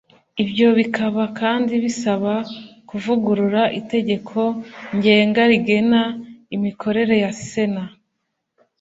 [0.43, 2.33] Ibyo bikaba kandi bisaba
[2.89, 4.39] kuvugurura Itegeko
[4.95, 6.01] Ngenga rigena
[6.55, 7.83] imikorere ya Sena